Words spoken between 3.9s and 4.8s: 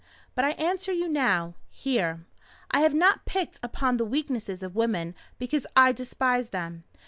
the weaknesses of